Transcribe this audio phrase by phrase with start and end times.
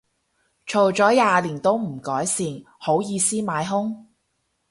[0.65, 2.47] 嘈咗廿年都唔改善，
[2.79, 4.05] 好意思買兇